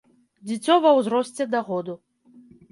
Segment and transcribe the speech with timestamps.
[0.47, 1.99] Дзіцё ва ўзросце да году.